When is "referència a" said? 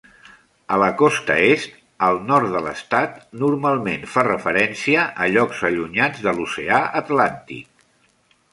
4.29-5.31